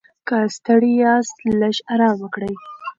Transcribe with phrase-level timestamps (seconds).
[0.27, 2.53] که ستړي یاست، لږ ارام وکړئ.